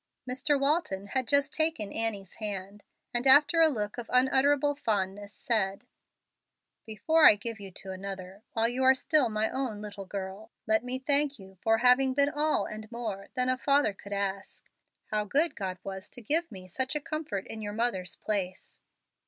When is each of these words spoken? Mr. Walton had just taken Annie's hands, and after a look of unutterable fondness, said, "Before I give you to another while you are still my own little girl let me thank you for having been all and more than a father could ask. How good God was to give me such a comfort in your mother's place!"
Mr. 0.27 0.59
Walton 0.59 1.05
had 1.09 1.27
just 1.27 1.53
taken 1.53 1.93
Annie's 1.93 2.37
hands, 2.37 2.81
and 3.13 3.27
after 3.27 3.61
a 3.61 3.67
look 3.69 3.99
of 3.99 4.09
unutterable 4.11 4.75
fondness, 4.75 5.31
said, 5.31 5.83
"Before 6.87 7.27
I 7.29 7.35
give 7.35 7.59
you 7.59 7.69
to 7.73 7.91
another 7.91 8.41
while 8.53 8.67
you 8.67 8.83
are 8.83 8.95
still 8.95 9.29
my 9.29 9.47
own 9.51 9.79
little 9.79 10.07
girl 10.07 10.49
let 10.65 10.83
me 10.83 10.97
thank 10.97 11.37
you 11.37 11.59
for 11.61 11.77
having 11.77 12.15
been 12.15 12.29
all 12.31 12.65
and 12.65 12.91
more 12.91 13.29
than 13.35 13.47
a 13.47 13.59
father 13.59 13.93
could 13.93 14.11
ask. 14.11 14.71
How 15.11 15.23
good 15.25 15.55
God 15.55 15.77
was 15.83 16.09
to 16.09 16.21
give 16.23 16.51
me 16.51 16.67
such 16.67 16.95
a 16.95 16.99
comfort 16.99 17.45
in 17.45 17.61
your 17.61 17.73
mother's 17.73 18.15
place!" 18.15 18.79